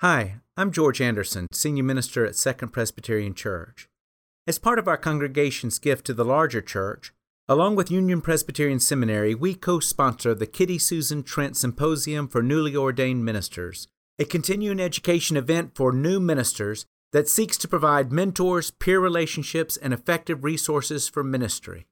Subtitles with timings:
[0.00, 3.88] Hi, I'm George Anderson, Senior Minister at Second Presbyterian Church.
[4.46, 7.14] As part of our congregation's gift to the larger church,
[7.48, 12.76] along with Union Presbyterian Seminary, we co sponsor the Kitty Susan Trent Symposium for Newly
[12.76, 13.88] Ordained Ministers,
[14.18, 19.94] a continuing education event for new ministers that seeks to provide mentors, peer relationships, and
[19.94, 21.86] effective resources for ministry.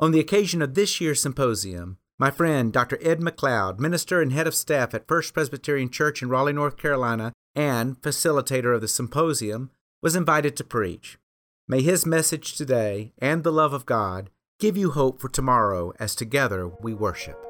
[0.00, 2.98] On the occasion of this year's symposium, my friend, Dr.
[3.02, 7.34] Ed McLeod, minister and head of staff at First Presbyterian Church in Raleigh, North Carolina,
[7.56, 9.70] and facilitator of the symposium,
[10.02, 11.18] was invited to preach.
[11.66, 16.14] May his message today and the love of God give you hope for tomorrow as
[16.14, 17.42] together we worship.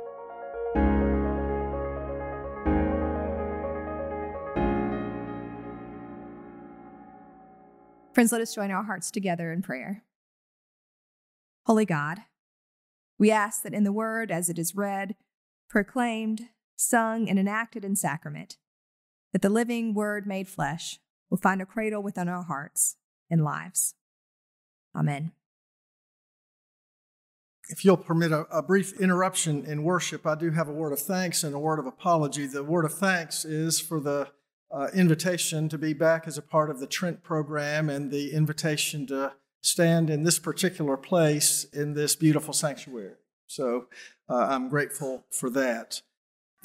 [8.15, 10.03] Friends, let us join our hearts together in prayer.
[11.67, 12.21] Holy God,
[13.19, 15.17] we ask that in the word as it is read,
[15.69, 18.57] proclaimed, sung, and enacted in sacrament,
[19.37, 22.97] that the living word made flesh will find a cradle within our hearts
[23.29, 23.95] and lives.
[24.97, 25.33] Amen.
[27.69, 31.01] If you'll permit a, a, brief interruption in worship, I do have a word of
[31.01, 32.47] thanks and a word of apology.
[32.47, 34.29] The word of thanks is for the
[34.71, 39.07] uh, invitation to be back as a part of the Trent program and the invitation
[39.09, 43.17] to stand in this particular place in this beautiful sanctuary.
[43.47, 43.89] So
[44.31, 46.01] uh, I'm grateful for that.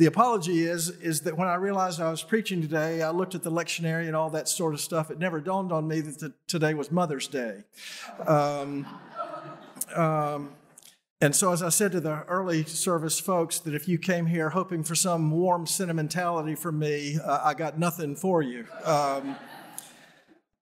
[0.01, 3.43] The apology is, is that when I realized I was preaching today, I looked at
[3.43, 5.11] the lectionary and all that sort of stuff.
[5.11, 7.65] It never dawned on me that the, today was Mother's Day.
[8.25, 8.87] Um,
[9.95, 10.53] um,
[11.21, 14.49] and so, as I said to the early service folks, that if you came here
[14.49, 18.65] hoping for some warm sentimentality from me, uh, I got nothing for you.
[18.83, 19.35] Um,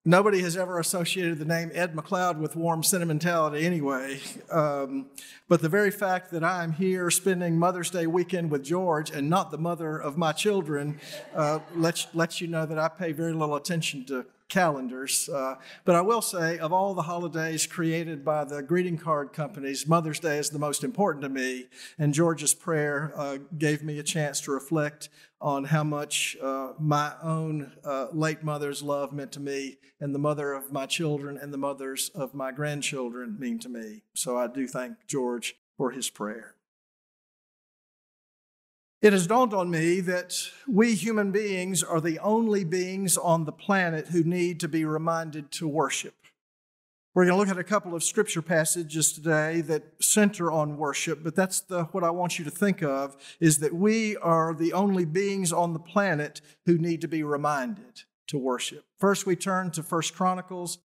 [0.10, 4.20] Nobody has ever associated the name Ed McLeod with warm sentimentality anyway.
[4.50, 5.06] Um,
[5.48, 9.52] but the very fact that I'm here spending Mother's Day weekend with George and not
[9.52, 11.00] the mother of my children
[11.36, 15.30] uh, lets, lets you know that I pay very little attention to calendars.
[15.30, 15.56] Uh,
[15.86, 20.20] but I will say, of all the holidays created by the greeting card companies, Mother's
[20.20, 21.68] Day is the most important to me.
[21.98, 25.10] And George's prayer uh, gave me a chance to reflect
[25.42, 30.20] on how much uh, my own uh, late mother's love meant to me, and the
[30.20, 34.02] mother of my children and the mothers of my grandchildren mean to me.
[34.14, 36.56] So I do thank George for his prayer.
[39.02, 40.36] It has dawned on me that
[40.68, 45.52] we human beings are the only beings on the planet who need to be reminded
[45.54, 46.16] to worship.
[47.16, 51.24] We're going to look at a couple of scripture passages today that center on worship,
[51.24, 54.74] but that's the, what I want you to think of is that we are the
[54.74, 58.84] only beings on the planet who need to be reminded to worship.
[59.00, 60.80] First, we turn to First Chronicles,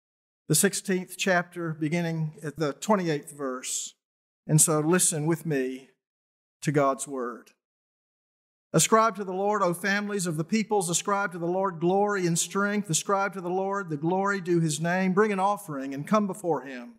[0.48, 3.94] the 16th chapter, beginning at the 28th verse.
[4.46, 5.88] And so listen with me
[6.60, 7.52] to God's word.
[8.74, 12.38] Ascribe to the Lord, O families of the peoples, ascribe to the Lord glory and
[12.38, 12.88] strength.
[12.88, 15.12] Ascribe to the Lord the glory due his name.
[15.12, 16.94] Bring an offering and come before him.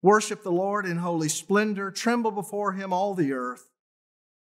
[0.00, 1.90] Worship the Lord in holy splendor.
[1.90, 3.68] Tremble before him, all the earth.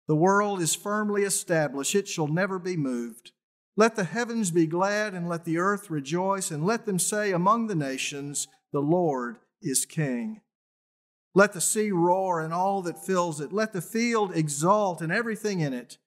[0.08, 3.32] The world is firmly established, it shall never be moved.
[3.76, 7.66] Let the heavens be glad, and let the earth rejoice, and let them say among
[7.66, 10.40] the nations, The Lord is King.
[11.34, 13.52] Let the sea roar and all that fills it.
[13.52, 15.98] Let the field exult and everything in it.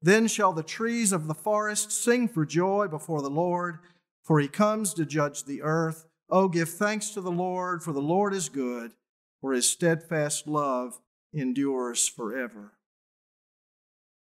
[0.00, 3.78] Then shall the trees of the forest sing for joy before the Lord,
[4.22, 6.06] for he comes to judge the earth.
[6.30, 8.92] Oh, give thanks to the Lord, for the Lord is good,
[9.40, 11.00] for his steadfast love
[11.32, 12.74] endures forever.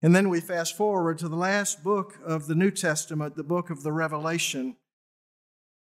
[0.02, 3.68] And then we fast forward to the last book of the New Testament, the book
[3.68, 4.76] of the Revelation,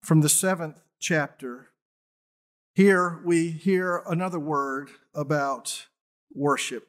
[0.03, 1.69] from the seventh chapter.
[2.75, 5.89] Here we hear another word about
[6.33, 6.89] worship.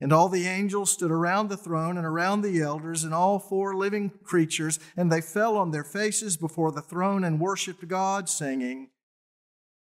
[0.00, 3.74] And all the angels stood around the throne and around the elders and all four
[3.74, 8.88] living creatures, and they fell on their faces before the throne and worshiped God, singing,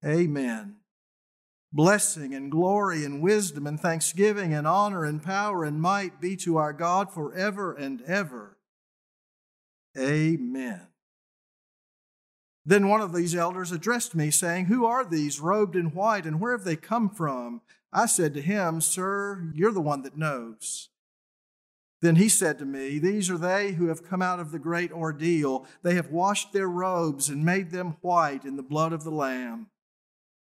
[0.05, 0.77] Amen.
[1.73, 6.57] Blessing and glory and wisdom and thanksgiving and honor and power and might be to
[6.57, 8.57] our God forever and ever.
[9.99, 10.87] Amen.
[12.65, 16.41] Then one of these elders addressed me, saying, Who are these robed in white, and
[16.41, 17.63] where have they come from?
[17.93, 20.91] I said to him, Sir, you're the one that knows.
[22.01, 24.93] Then he said to me, These are they who have come out of the great
[24.93, 25.67] ordeal.
[25.83, 29.69] They have washed their robes and made them white in the blood of the Lamb.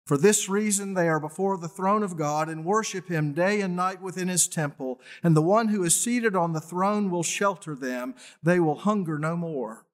[0.05, 3.75] For this reason, they are before the throne of God and worship Him day and
[3.75, 4.99] night within His temple.
[5.23, 8.15] And the one who is seated on the throne will shelter them.
[8.43, 9.85] They will hunger no more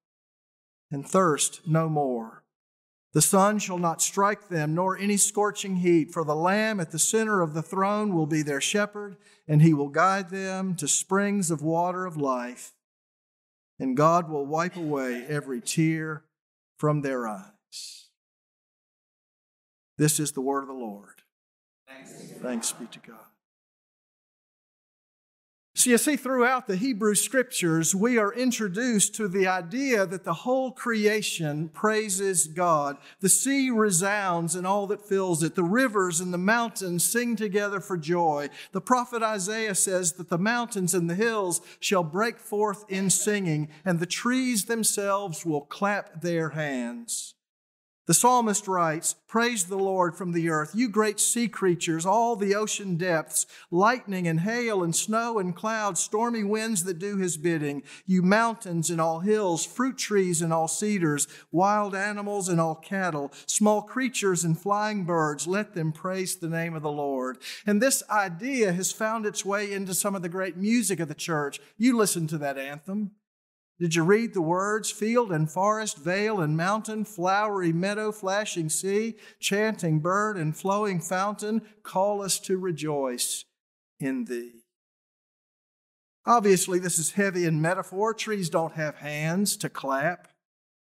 [0.91, 2.43] and thirst no more.
[3.17, 6.99] The sun shall not strike them, nor any scorching heat, for the Lamb at the
[6.99, 9.17] center of the throne will be their shepherd,
[9.47, 12.73] and He will guide them to springs of water of life.
[13.79, 16.25] And God will wipe away every tear
[16.77, 18.09] from their eyes.
[19.97, 21.23] This is the word of the Lord.
[22.39, 23.25] Thanks, be to God.
[25.77, 30.33] So you see, throughout the Hebrew scriptures, we are introduced to the idea that the
[30.33, 32.97] whole creation praises God.
[33.19, 35.53] The sea resounds and all that fills it.
[35.53, 38.49] The rivers and the mountains sing together for joy.
[38.71, 43.69] The prophet Isaiah says that the mountains and the hills shall break forth in singing,
[43.85, 47.35] and the trees themselves will clap their hands.
[48.07, 52.55] The psalmist writes, Praise the Lord from the earth, you great sea creatures, all the
[52.55, 57.83] ocean depths, lightning and hail and snow and clouds, stormy winds that do his bidding,
[58.05, 63.29] you mountains and all hills, fruit trees and all cedars, wild animals and all cattle,
[63.45, 67.37] small creatures and flying birds, let them praise the name of the Lord.
[67.65, 71.13] And this idea has found its way into some of the great music of the
[71.13, 71.59] church.
[71.77, 73.11] You listen to that anthem.
[73.79, 74.89] Did you read the words?
[74.89, 81.61] Field and forest, vale and mountain, flowery meadow, flashing sea, chanting bird and flowing fountain,
[81.83, 83.45] call us to rejoice
[83.99, 84.63] in thee.
[86.25, 88.13] Obviously, this is heavy in metaphor.
[88.13, 90.27] Trees don't have hands to clap.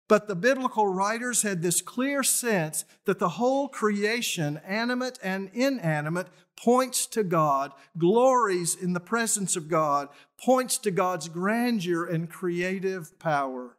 [0.09, 6.29] But the biblical writers had this clear sense that the whole creation, animate and inanimate,
[6.57, 10.09] points to God, glories in the presence of God,
[10.39, 13.77] points to God's grandeur and creative power.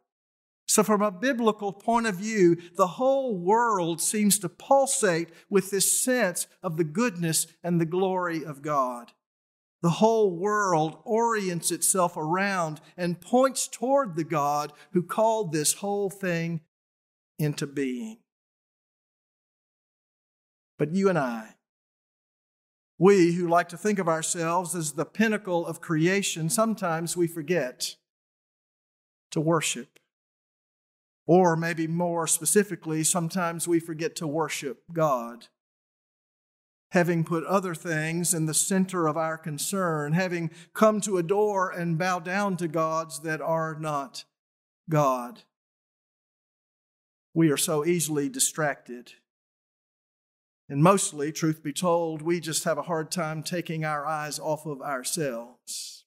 [0.66, 5.98] So, from a biblical point of view, the whole world seems to pulsate with this
[5.98, 9.12] sense of the goodness and the glory of God.
[9.80, 16.10] The whole world orients itself around and points toward the God who called this whole
[16.10, 16.62] thing
[17.38, 18.18] into being.
[20.78, 21.54] But you and I,
[22.98, 27.96] we who like to think of ourselves as the pinnacle of creation, sometimes we forget
[29.30, 29.98] to worship.
[31.26, 35.46] Or maybe more specifically, sometimes we forget to worship God
[36.92, 41.98] having put other things in the center of our concern, having come to adore and
[41.98, 44.24] bow down to gods that are not
[44.88, 45.42] God.
[47.34, 49.12] We are so easily distracted.
[50.70, 54.66] And mostly, truth be told, we just have a hard time taking our eyes off
[54.66, 56.04] of ourselves.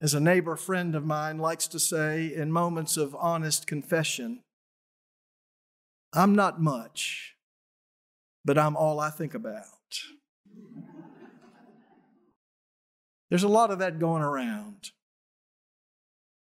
[0.00, 4.40] As a neighbor friend of mine likes to say in moments of honest confession,
[6.12, 7.33] I'm not much
[8.44, 9.64] but I'm all I think about.
[13.30, 14.90] There's a lot of that going around.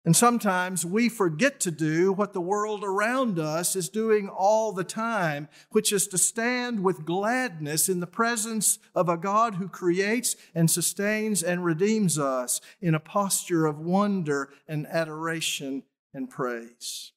[0.07, 4.85] And sometimes we forget to do what the world around us is doing all the
[4.85, 10.37] time, which is to stand with gladness in the presence of a God who creates
[10.55, 17.14] and sustains and redeems us in a posture of wonder and adoration and praise.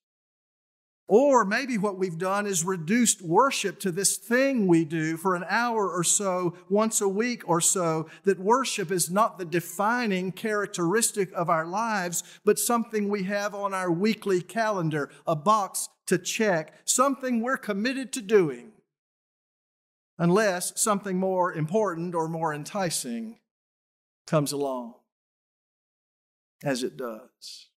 [1.09, 5.45] Or maybe what we've done is reduced worship to this thing we do for an
[5.47, 11.31] hour or so, once a week or so, that worship is not the defining characteristic
[11.31, 16.73] of our lives, but something we have on our weekly calendar, a box to check,
[16.83, 18.73] something we're committed to doing,
[20.17, 23.39] unless something more important or more enticing
[24.25, 24.93] comes along,
[26.65, 27.69] as it does.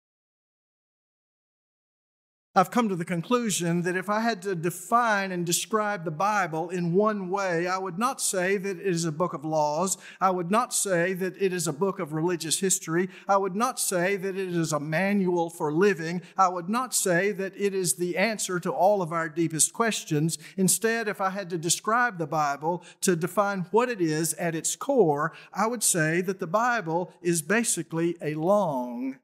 [2.52, 6.68] I've come to the conclusion that if I had to define and describe the Bible
[6.68, 9.96] in one way, I would not say that it is a book of laws.
[10.20, 13.08] I would not say that it is a book of religious history.
[13.28, 16.22] I would not say that it is a manual for living.
[16.36, 20.36] I would not say that it is the answer to all of our deepest questions.
[20.56, 24.74] Instead, if I had to describe the Bible to define what it is at its
[24.74, 29.20] core, I would say that the Bible is basically a long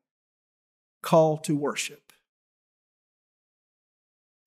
[1.03, 2.06] call to worship.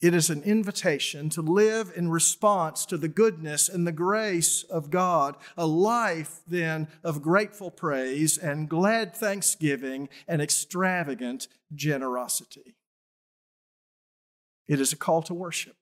[0.01, 4.89] It is an invitation to live in response to the goodness and the grace of
[4.89, 12.75] God, a life then of grateful praise and glad thanksgiving and extravagant generosity.
[14.69, 15.75] It is a call to worship.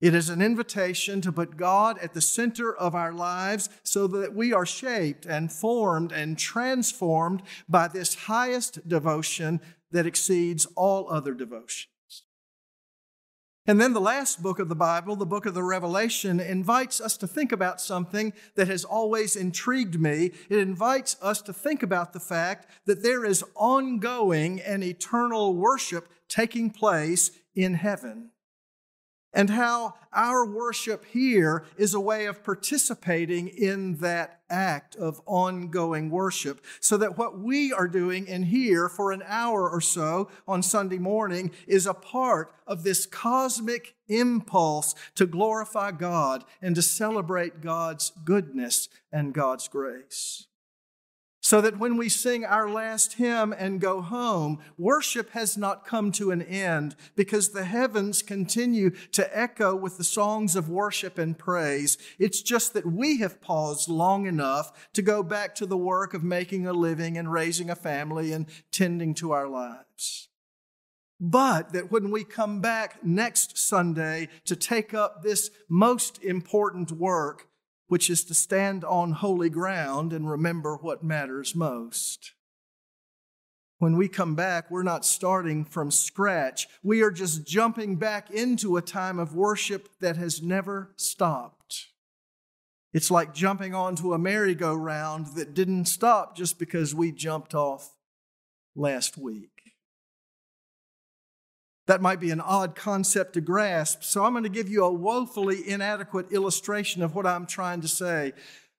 [0.00, 4.34] It is an invitation to put God at the center of our lives so that
[4.34, 11.34] we are shaped and formed and transformed by this highest devotion that exceeds all other
[11.34, 11.89] devotion
[13.66, 17.16] And then the last book of the Bible, the book of the Revelation, invites us
[17.18, 20.32] to think about something that has always intrigued me.
[20.48, 26.08] It invites us to think about the fact that there is ongoing and eternal worship
[26.28, 28.30] taking place in heaven
[29.32, 36.10] and how our worship here is a way of participating in that act of ongoing
[36.10, 36.64] worship.
[36.80, 40.98] So that what we are doing in here for an hour or so on Sunday
[40.98, 48.12] morning is a part of this cosmic impulse to glorify God and to celebrate God's
[48.24, 50.46] goodness and God's grace
[51.50, 56.12] so that when we sing our last hymn and go home, worship has not come
[56.12, 61.36] to an end because the heavens continue to echo with the songs of worship and
[61.36, 61.98] praise.
[62.20, 66.22] It's just that we have paused long enough to go back to the work of
[66.22, 70.28] making a living and raising a family and tending to our lives.
[71.18, 77.49] But that when we come back next Sunday to take up this most important work,
[77.90, 82.34] which is to stand on holy ground and remember what matters most.
[83.78, 86.68] When we come back, we're not starting from scratch.
[86.84, 91.88] We are just jumping back into a time of worship that has never stopped.
[92.92, 97.96] It's like jumping onto a merry-go-round that didn't stop just because we jumped off
[98.76, 99.59] last week.
[101.90, 104.92] That might be an odd concept to grasp, so I'm going to give you a
[104.92, 108.32] woefully inadequate illustration of what I'm trying to say.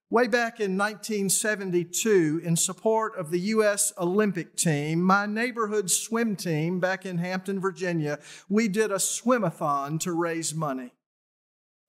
[0.09, 3.91] Way back in 1972, in support of the U.S.
[3.97, 10.13] Olympic team, my neighborhood swim team back in Hampton, Virginia, we did a swimathon to
[10.13, 10.93] raise money.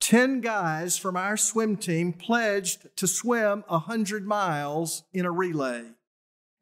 [0.01, 5.83] Ten guys from our swim team pledged to swim 100 miles in a relay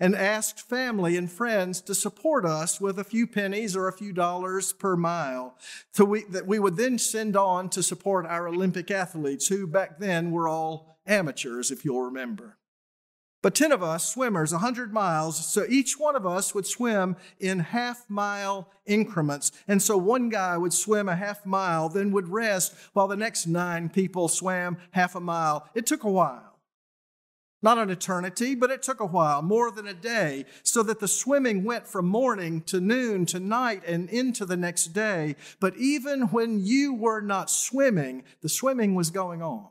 [0.01, 4.11] and asked family and friends to support us with a few pennies or a few
[4.11, 5.55] dollars per mile
[5.93, 9.99] so we, that we would then send on to support our Olympic athletes, who back
[9.99, 12.57] then were all amateurs, if you'll remember.
[13.43, 17.59] But 10 of us, swimmers, 100 miles, so each one of us would swim in
[17.59, 19.51] half mile increments.
[19.67, 23.45] And so one guy would swim a half mile, then would rest while the next
[23.45, 25.69] nine people swam half a mile.
[25.75, 26.50] It took a while.
[27.63, 31.07] Not an eternity, but it took a while, more than a day, so that the
[31.07, 35.35] swimming went from morning to noon to night and into the next day.
[35.59, 39.67] But even when you were not swimming, the swimming was going on.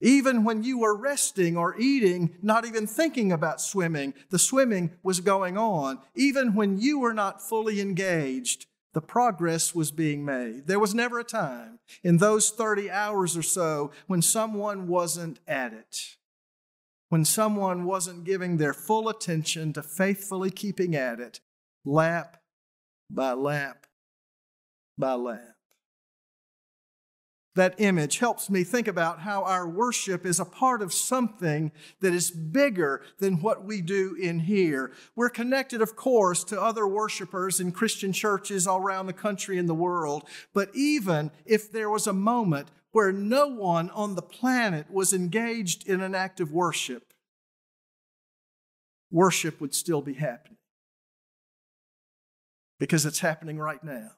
[0.00, 5.20] Even when you were resting or eating, not even thinking about swimming, the swimming was
[5.20, 6.00] going on.
[6.14, 10.66] Even when you were not fully engaged, the progress was being made.
[10.66, 15.72] There was never a time in those 30 hours or so when someone wasn't at
[15.72, 16.16] it
[17.08, 21.40] when someone wasn't giving their full attention to faithfully keeping at it,
[21.84, 22.38] lap
[23.10, 23.86] by lap
[24.98, 25.55] by lap.
[27.56, 32.12] That image helps me think about how our worship is a part of something that
[32.12, 34.92] is bigger than what we do in here.
[35.16, 39.66] We're connected, of course, to other worshipers in Christian churches all around the country and
[39.66, 40.28] the world.
[40.52, 45.88] But even if there was a moment where no one on the planet was engaged
[45.88, 47.14] in an act of worship,
[49.10, 50.58] worship would still be happening.
[52.78, 54.10] Because it's happening right now.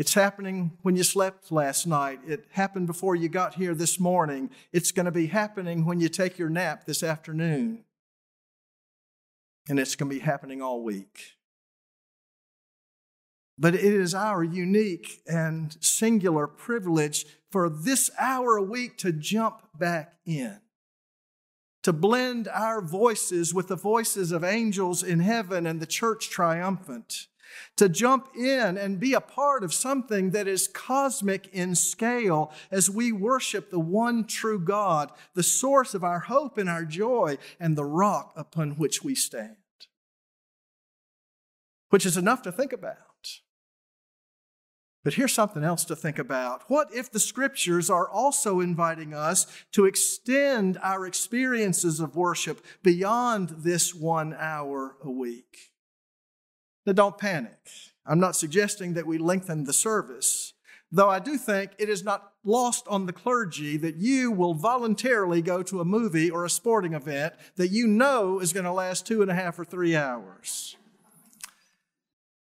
[0.00, 2.20] It's happening when you slept last night.
[2.26, 4.48] It happened before you got here this morning.
[4.72, 7.84] It's going to be happening when you take your nap this afternoon.
[9.68, 11.34] And it's going to be happening all week.
[13.58, 19.64] But it is our unique and singular privilege for this hour a week to jump
[19.78, 20.62] back in,
[21.82, 27.26] to blend our voices with the voices of angels in heaven and the church triumphant,
[27.76, 32.90] to jump in and be a part of something that is cosmic in scale as
[32.90, 37.76] we worship the one true God, the source of our hope and our joy, and
[37.76, 39.56] the rock upon which we stand.
[41.90, 43.10] Which is enough to think about.
[45.02, 46.64] But here's something else to think about.
[46.68, 53.48] What if the scriptures are also inviting us to extend our experiences of worship beyond
[53.58, 55.69] this one hour a week?
[56.90, 57.68] Now, don't panic.
[58.04, 60.54] I'm not suggesting that we lengthen the service,
[60.90, 65.40] though I do think it is not lost on the clergy that you will voluntarily
[65.40, 69.06] go to a movie or a sporting event that you know is going to last
[69.06, 70.76] two and a half or three hours.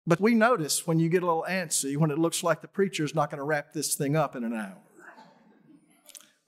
[0.07, 3.03] But we notice when you get a little antsy when it looks like the preacher
[3.03, 4.88] is not going to wrap this thing up in an hour.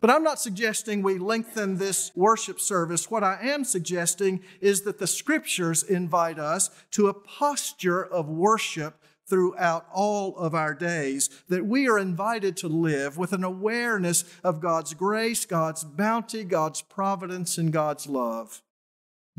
[0.02, 3.12] But I'm not suggesting we lengthen this worship service.
[3.12, 8.96] What I am suggesting is that the scriptures invite us to a posture of worship
[9.28, 14.60] throughout all of our days, that we are invited to live with an awareness of
[14.60, 18.62] God's grace, God's bounty, God's providence, and God's love.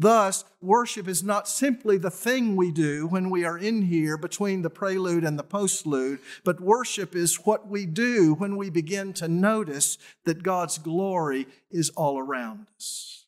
[0.03, 4.63] Thus, worship is not simply the thing we do when we are in here between
[4.63, 9.29] the prelude and the postlude, but worship is what we do when we begin to
[9.29, 13.27] notice that God's glory is all around us,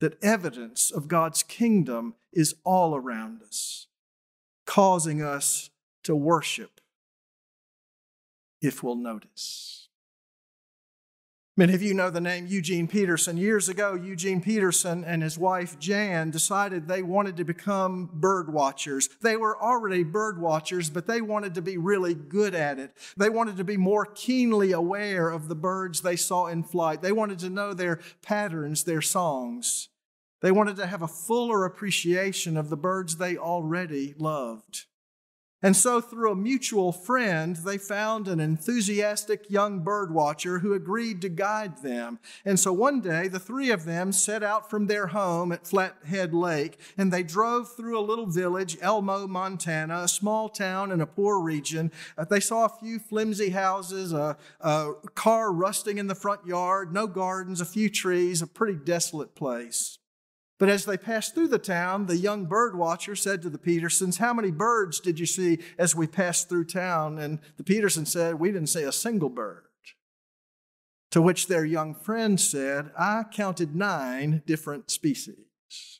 [0.00, 3.86] that evidence of God's kingdom is all around us,
[4.66, 5.70] causing us
[6.02, 6.82] to worship
[8.60, 9.81] if we'll notice.
[11.54, 13.36] Many of you know the name Eugene Peterson.
[13.36, 19.10] Years ago, Eugene Peterson and his wife Jan decided they wanted to become bird watchers.
[19.20, 22.96] They were already bird watchers, but they wanted to be really good at it.
[23.18, 27.02] They wanted to be more keenly aware of the birds they saw in flight.
[27.02, 29.90] They wanted to know their patterns, their songs.
[30.40, 34.86] They wanted to have a fuller appreciation of the birds they already loved.
[35.62, 41.22] And so, through a mutual friend, they found an enthusiastic young bird watcher who agreed
[41.22, 42.18] to guide them.
[42.44, 46.34] And so, one day, the three of them set out from their home at Flathead
[46.34, 51.06] Lake, and they drove through a little village, Elmo, Montana, a small town in a
[51.06, 51.92] poor region.
[52.28, 57.06] They saw a few flimsy houses, a, a car rusting in the front yard, no
[57.06, 59.98] gardens, a few trees, a pretty desolate place.
[60.62, 64.18] But as they passed through the town, the young bird watcher said to the Petersons,
[64.18, 67.18] How many birds did you see as we passed through town?
[67.18, 69.64] And the Petersons said, We didn't see a single bird.
[71.10, 75.98] To which their young friend said, I counted nine different species.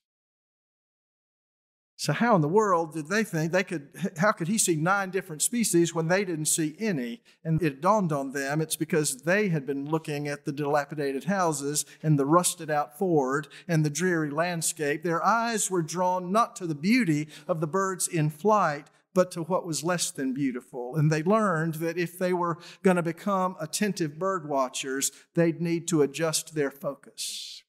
[2.03, 3.91] So, how in the world did they think they could?
[4.19, 7.23] How could he see nine different species when they didn't see any?
[7.45, 11.87] And it dawned on them it's because they had been looking at the dilapidated houses
[12.03, 15.05] and the rusted out Ford and the dreary landscape.
[15.05, 19.45] Their eyes were drawn not to the beauty of the birds in flight, but to
[19.45, 20.97] what was less than beautiful.
[20.97, 25.87] And they learned that if they were going to become attentive bird watchers, they'd need
[25.87, 27.63] to adjust their focus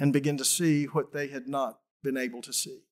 [0.00, 2.82] and begin to see what they had not been able to see.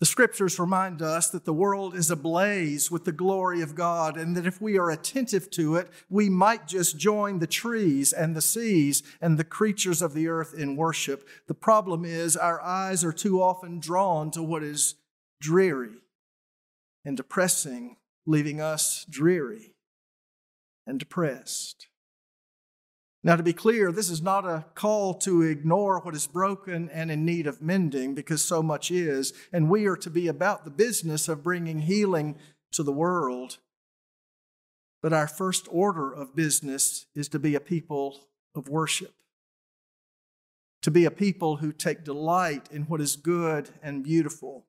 [0.00, 4.36] The scriptures remind us that the world is ablaze with the glory of God, and
[4.36, 8.42] that if we are attentive to it, we might just join the trees and the
[8.42, 11.28] seas and the creatures of the earth in worship.
[11.48, 14.94] The problem is, our eyes are too often drawn to what is
[15.40, 16.02] dreary
[17.04, 19.74] and depressing, leaving us dreary
[20.86, 21.87] and depressed.
[23.28, 27.10] Now, to be clear, this is not a call to ignore what is broken and
[27.10, 30.70] in need of mending, because so much is, and we are to be about the
[30.70, 32.36] business of bringing healing
[32.72, 33.58] to the world.
[35.02, 38.18] But our first order of business is to be a people
[38.54, 39.12] of worship,
[40.80, 44.64] to be a people who take delight in what is good and beautiful,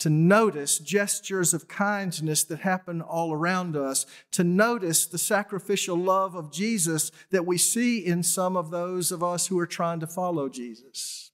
[0.00, 6.34] to notice gestures of kindness that happen all around us, to notice the sacrificial love
[6.34, 10.06] of Jesus that we see in some of those of us who are trying to
[10.06, 11.30] follow Jesus.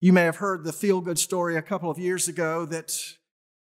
[0.00, 3.16] You may have heard the feel good story a couple of years ago that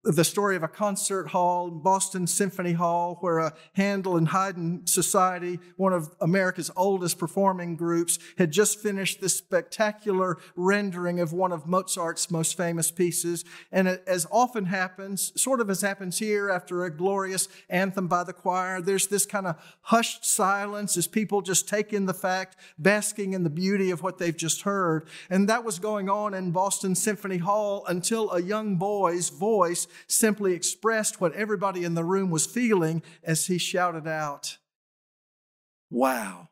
[0.05, 5.59] the story of a concert hall, Boston Symphony Hall, where a Handel and Haydn Society,
[5.77, 11.65] one of America's oldest performing groups, had just finished this spectacular rendering of one of
[11.65, 13.43] Mozart's most famous pieces.
[13.71, 18.33] And as often happens, sort of as happens here after a glorious anthem by the
[18.33, 23.33] choir, there's this kind of hushed silence as people just take in the fact, basking
[23.33, 25.07] in the beauty of what they've just heard.
[25.31, 30.53] And that was going on in Boston Symphony Hall until a young boy's voice simply
[30.53, 34.57] expressed what everybody in the room was feeling as he shouted out,
[35.89, 36.49] Wow.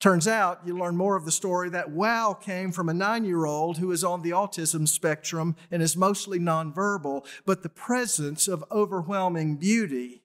[0.00, 3.46] Turns out, you learn more of the story that wow came from a nine year
[3.46, 8.64] old who is on the autism spectrum and is mostly nonverbal, but the presence of
[8.70, 10.22] overwhelming beauty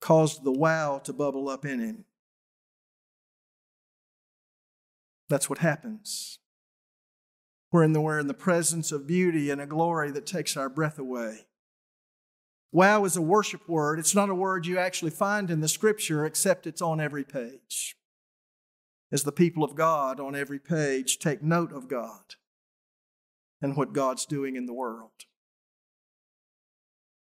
[0.00, 2.04] caused the wow to bubble up in him.
[5.28, 6.38] That's what happens
[7.76, 10.70] we're in the, we're in the presence of beauty and a glory that takes our
[10.70, 11.40] breath away.
[12.72, 13.98] Wow is a worship word.
[13.98, 17.94] It's not a word you actually find in the scripture, except it's on every page.
[19.12, 22.36] As the people of God on every page take note of God
[23.60, 25.26] and what God's doing in the world.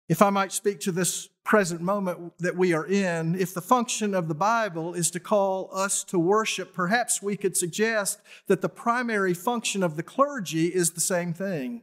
[0.09, 4.15] If I might speak to this present moment that we are in, if the function
[4.15, 8.69] of the Bible is to call us to worship, perhaps we could suggest that the
[8.69, 11.81] primary function of the clergy is the same thing.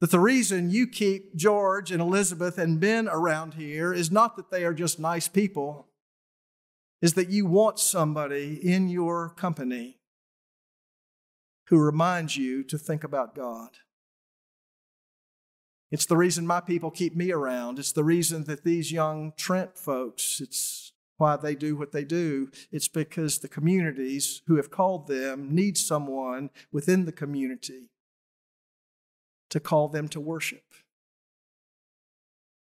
[0.00, 4.50] That the reason you keep George and Elizabeth and Ben around here is not that
[4.50, 5.88] they are just nice people,
[7.02, 9.98] is that you want somebody in your company
[11.66, 13.76] who reminds you to think about God.
[15.90, 17.78] It's the reason my people keep me around.
[17.78, 22.50] It's the reason that these young Trent folks, it's why they do what they do.
[22.70, 27.90] It's because the communities who have called them need someone within the community
[29.50, 30.64] to call them to worship.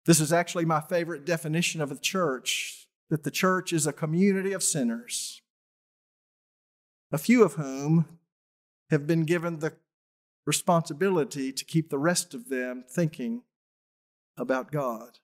[0.06, 4.52] This is actually my favorite definition of the church that the church is a community
[4.52, 5.40] of sinners,
[7.10, 8.18] a few of whom
[8.90, 9.74] have been given the
[10.46, 13.42] responsibility to keep the rest of them thinking
[14.36, 15.18] about God.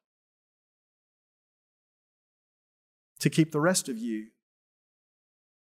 [3.20, 4.28] To keep the rest of you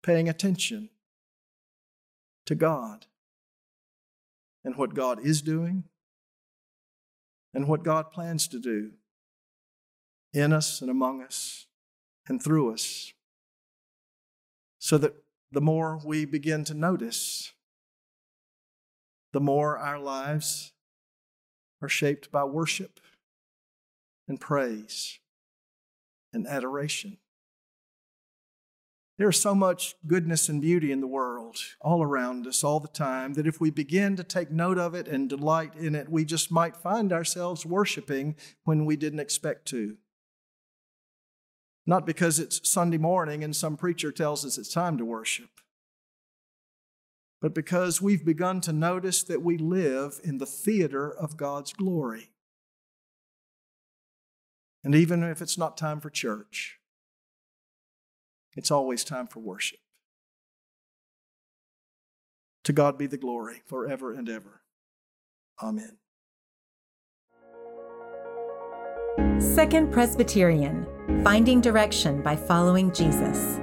[0.01, 0.89] paying attention
[2.45, 3.05] to God
[4.63, 5.83] and what God is doing
[7.53, 8.91] and what God plans to do
[10.33, 11.65] in us and among us
[12.27, 13.13] and through us,
[14.77, 15.15] so that
[15.51, 17.51] the more we begin to notice,
[19.33, 20.73] the more our lives
[21.81, 22.99] are shaped by worship
[24.27, 25.19] and praise
[26.33, 27.17] and adoration.
[29.17, 33.33] There's so much goodness and beauty in the world all around us all the time
[33.33, 36.51] that if we begin to take note of it and delight in it, we just
[36.51, 39.97] might find ourselves worshiping when we didn't expect to.
[41.85, 45.49] Not because it's Sunday morning and some preacher tells us it's time to worship,
[47.41, 52.31] but because we've begun to notice that we live in the theater of God's glory.
[54.83, 56.79] And even if it's not time for church,
[58.55, 59.79] it's always time for worship.
[62.63, 64.61] To God be the glory forever and ever.
[65.61, 65.97] Amen.
[69.39, 70.85] Second Presbyterian
[71.23, 73.59] Finding Direction by Following Jesus.